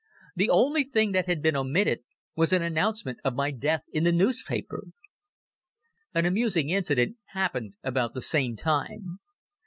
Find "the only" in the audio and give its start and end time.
0.35-0.83